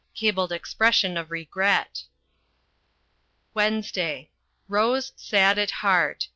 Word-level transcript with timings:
Cabled 0.15 0.51
expression 0.51 1.15
of 1.15 1.29
regret. 1.29 2.05
WEDNESDAY. 3.55 4.31
Rose 4.67 5.11
sad 5.15 5.59
at 5.59 5.69
heart. 5.85 6.29